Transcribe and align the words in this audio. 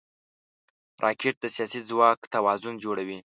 راکټ 1.03 1.35
د 1.41 1.45
سیاسي 1.55 1.81
ځواک 1.89 2.19
توازن 2.33 2.75
جوړوي 2.83 3.19